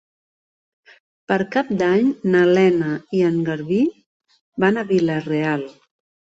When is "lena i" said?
2.59-3.23